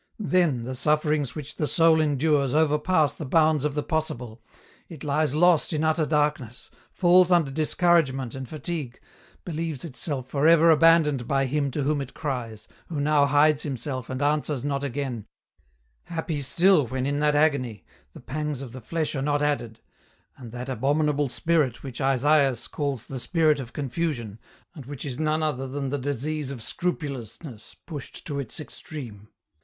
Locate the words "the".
0.63-0.73, 1.57-1.67, 3.13-3.23, 3.75-3.83, 18.13-18.21, 18.71-18.81, 23.05-23.19, 25.89-25.99